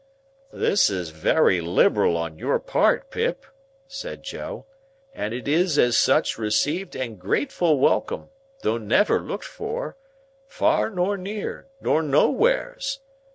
[0.51, 3.45] "This is wery liberal on your part, Pip,"
[3.87, 4.65] said Joe,
[5.13, 8.29] "and it is as such received and grateful welcome,
[8.63, 9.95] though never looked for,
[10.47, 12.99] far nor near, nor nowheres.